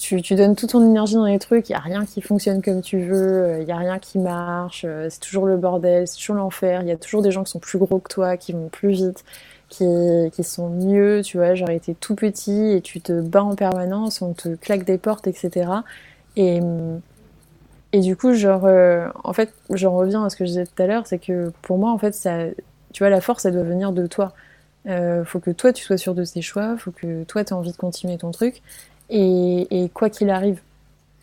[0.00, 2.62] tu, tu, donnes toute ton énergie dans les trucs, il n'y a rien qui fonctionne
[2.62, 6.16] comme tu veux, il n'y a rien qui marche, euh, c'est toujours le bordel, c'est
[6.16, 8.52] toujours l'enfer, il y a toujours des gens qui sont plus gros que toi, qui
[8.52, 9.24] vont plus vite,
[9.68, 9.84] qui,
[10.32, 14.22] qui sont mieux, tu vois, genre été tout petit et tu te bats en permanence,
[14.22, 15.70] on te claque des portes, etc.
[16.36, 16.60] Et,
[17.92, 20.82] et du coup, genre, euh, en fait, j'en reviens à ce que je disais tout
[20.82, 22.46] à l'heure, c'est que pour moi, en fait, ça,
[22.92, 24.34] tu vois, la force, elle doit venir de toi.
[24.86, 27.56] Euh, faut que toi, tu sois sûr de tes choix, faut que toi, tu aies
[27.56, 28.62] envie de continuer ton truc
[29.10, 30.60] et, quoi qu'il arrive.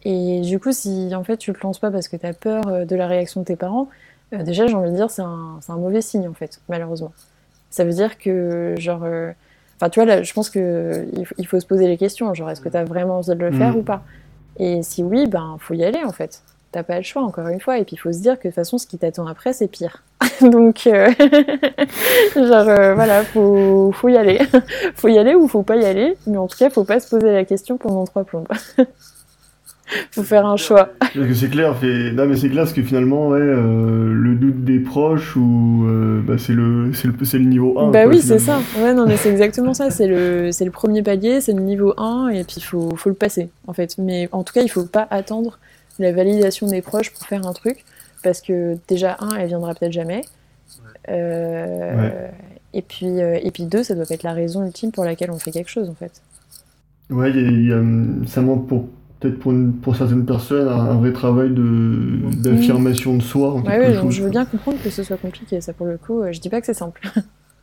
[0.04, 2.68] Et du coup, si en fait tu le lances pas parce que tu as peur
[2.68, 3.90] euh, de la réaction de tes parents,
[4.34, 7.12] euh, déjà j'ai envie de dire c'est un, un, mauvais signe en fait, malheureusement.
[7.72, 9.04] Ça veut dire que genre,
[9.78, 12.62] enfin tu vois là, je pense que il faut se poser les questions, genre est-ce
[12.62, 13.78] que tu as vraiment envie de le faire mm.
[13.78, 14.04] ou pas?
[14.58, 16.44] Et si oui, ben faut y aller en fait.
[16.76, 17.78] T'as pas le choix encore une fois.
[17.78, 19.70] Et puis il faut se dire que de toute façon ce qui t'attend après c'est
[19.70, 20.04] pire.
[20.42, 20.80] Donc
[22.36, 24.42] genre voilà, faut, faut y aller.
[24.96, 26.18] faut y aller ou faut pas y aller.
[26.28, 28.50] Mais en tout cas, faut pas se poser la question pendant trois plombes.
[30.12, 30.90] faut faire un choix.
[31.34, 32.12] c'est clair, fait...
[32.12, 36.22] non mais c'est clair parce que finalement, ouais, euh, le doute des proches ou euh,
[36.28, 37.92] bah, c'est le, c'est le, c'est le niveau 1.
[37.92, 38.60] Bah oui, c'est ça.
[38.80, 39.92] Ouais, non mais c'est exactement ça.
[39.92, 43.08] C'est le, c'est le premier palier, c'est le niveau 1 et puis il faut, faut
[43.08, 43.96] le passer en fait.
[43.98, 45.58] Mais en tout cas, il faut pas attendre
[46.00, 47.86] la validation des proches pour faire un truc
[48.24, 50.22] parce que déjà un, elle viendra peut-être jamais.
[51.10, 52.30] Euh,
[52.74, 55.52] et puis et puis deux, ça doit être la raison ultime pour laquelle on fait
[55.52, 56.22] quelque chose en fait.
[57.10, 57.82] Ouais, y a,
[58.26, 58.88] ça manque pour
[59.20, 63.54] peut-être pour, pour, certaines personnes un, vrai travail d'affirmation de, soi.
[63.54, 66.32] En ouais, je veux bien comprendre que ce soit compliqué, ça pour le coup, euh,
[66.32, 67.02] je dis pas que c'est simple.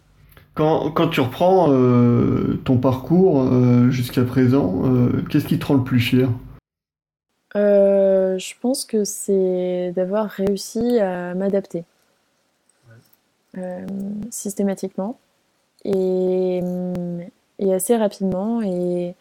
[0.54, 4.82] quand, quand, tu reprends euh, ton parcours euh, jusqu'à présent,
[5.30, 6.00] qu'est-ce qui te rend le plus
[7.52, 11.84] fier Je pense que c'est d'avoir réussi à m'adapter
[14.30, 15.18] systématiquement
[15.84, 16.60] et,
[17.58, 18.62] et, assez rapidement.
[18.62, 19.14] Et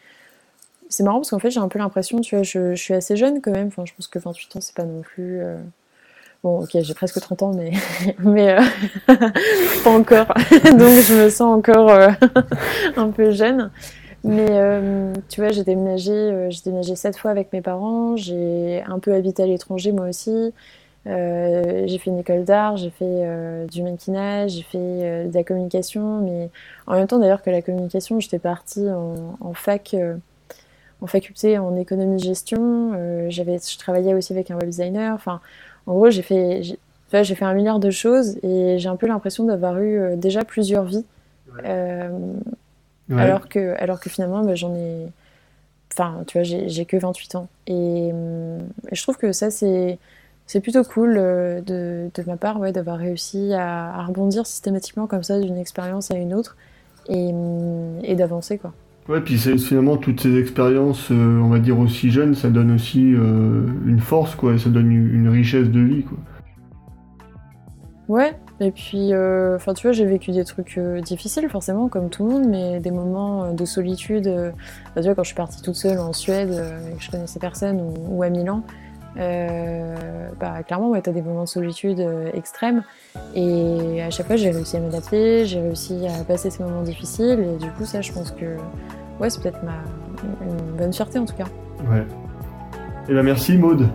[0.89, 3.41] c'est marrant parce qu'en fait j'ai un peu l'impression, tu vois, je, suis assez jeune
[3.41, 5.41] quand même, enfin je pense que 28 ans c'est pas non plus...
[5.41, 5.57] Euh,
[6.43, 7.71] bon ok j'ai presque 30 ans mais,
[8.19, 8.61] mais euh,
[9.83, 12.09] pas encore, donc je me sens encore euh,
[12.97, 13.71] un peu jeune.
[14.23, 14.47] Mais
[15.29, 19.43] tu vois j'ai déménagé, j'ai déménagé 7 fois avec mes parents, j'ai un peu habité
[19.43, 20.53] à l'étranger moi aussi.
[21.05, 26.49] j'ai fait une école d'art, j'ai fait du mannequinage, j'ai fait de la communication, mais
[26.85, 29.95] en même temps d'ailleurs que la communication, j'étais partie en, en fac
[31.01, 32.93] en faculté en économie-gestion.
[32.95, 35.13] Euh, j'avais, je travaillais aussi avec un web designer.
[35.13, 35.41] Enfin,
[35.87, 39.43] en gros, j'ai fait, j'ai, fait un milliard de choses et j'ai un peu l'impression
[39.43, 41.05] d'avoir eu euh, déjà plusieurs vies.
[43.11, 45.07] Euh, alors, que, alors que finalement, bah, j'en ai.
[45.91, 47.47] Enfin, tu vois, j'ai, que 28 ans.
[47.67, 48.11] Et,
[48.91, 49.97] je trouve que ça, c'est.
[50.47, 55.23] C'est plutôt cool de, de, ma part ouais, d'avoir réussi à, à, rebondir systématiquement comme
[55.23, 56.57] ça d'une expérience à une autre
[57.07, 57.29] et,
[58.03, 58.73] et d'avancer quoi.
[59.07, 63.13] Ouais, puis finalement, toutes ces expériences, euh, on va dire aussi jeunes, ça donne aussi
[63.13, 66.17] euh, une force, quoi, ça donne une richesse de vie, quoi.
[68.11, 72.25] Ouais, et puis, euh, enfin, tu vois, j'ai vécu des trucs difficiles, forcément, comme tout
[72.25, 74.27] le monde, mais des moments de solitude.
[74.93, 76.51] Bah, tu vois, quand je suis partie toute seule en Suède,
[76.91, 78.63] et que je connaissais personne, ou, à Milan,
[79.15, 82.83] bah, clairement, ouais, tu as des moments de solitude extrêmes.
[83.33, 87.39] Et à chaque fois, j'ai réussi à m'adapter, j'ai réussi à passer ces moments difficiles.
[87.39, 88.57] Et du coup, ça, je pense que
[89.21, 89.79] ouais, c'est peut-être ma,
[90.45, 91.47] une bonne fierté en tout cas.
[91.89, 92.05] Ouais.
[93.07, 93.87] Et bien merci Maude.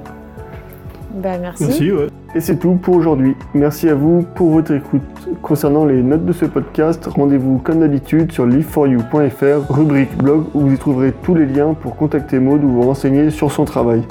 [1.15, 1.65] Bah merci.
[1.65, 2.09] Merci, ouais.
[2.37, 3.35] Et c'est tout pour aujourd'hui.
[3.55, 5.01] Merci à vous pour votre écoute.
[5.41, 10.75] Concernant les notes de ce podcast, rendez-vous comme d'habitude sur liveforyou.fr, rubrique blog, où vous
[10.75, 14.03] y trouverez tous les liens pour contacter Maude ou vous renseigner sur son travail.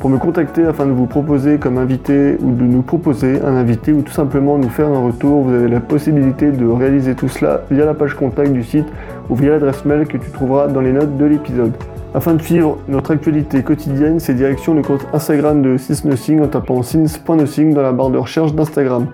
[0.00, 3.92] Pour me contacter afin de vous proposer comme invité ou de nous proposer un invité
[3.92, 7.62] ou tout simplement nous faire un retour, vous avez la possibilité de réaliser tout cela
[7.70, 8.86] via la page contact du site
[9.30, 11.74] ou via l'adresse mail que tu trouveras dans les notes de l'épisode.
[12.14, 16.82] Afin de suivre notre actualité quotidienne, c'est direction le compte Instagram de SysNothing en tapant
[16.82, 19.08] sins.nothing dans la barre de recherche d'Instagram.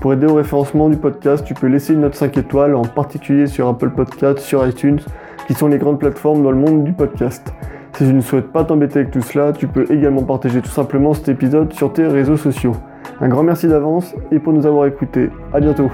[0.00, 3.46] Pour aider au référencement du podcast, tu peux laisser une note 5 étoiles, en particulier
[3.46, 4.98] sur Apple Podcasts, sur iTunes,
[5.46, 7.54] qui sont les grandes plateformes dans le monde du podcast.
[7.92, 11.14] Si tu ne souhaites pas t'embêter avec tout cela, tu peux également partager tout simplement
[11.14, 12.74] cet épisode sur tes réseaux sociaux.
[13.20, 15.30] Un grand merci d'avance et pour nous avoir écoutés.
[15.52, 15.90] À bientôt.